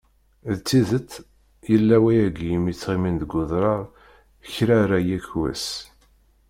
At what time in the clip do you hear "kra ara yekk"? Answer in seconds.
4.53-5.29